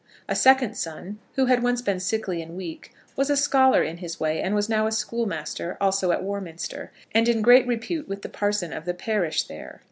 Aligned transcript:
A 0.27 0.33
second 0.35 0.73
son 0.73 1.19
who 1.35 1.45
had 1.45 1.61
once 1.61 1.79
been 1.83 1.99
sickly 1.99 2.41
and 2.41 2.57
weak, 2.57 2.91
was 3.15 3.29
a 3.29 3.37
scholar 3.37 3.83
in 3.83 3.97
his 3.97 4.19
way, 4.19 4.41
and 4.41 4.55
was 4.55 4.67
now 4.67 4.87
a 4.87 4.91
schoolmaster, 4.91 5.77
also 5.79 6.11
at 6.11 6.23
Warminster, 6.23 6.91
and 7.11 7.29
in 7.29 7.43
great 7.43 7.67
repute 7.67 8.07
with 8.09 8.23
the 8.23 8.27
parson 8.29 8.73
of 8.73 8.85
the 8.85 8.95
parish 8.95 9.43
there. 9.43 9.79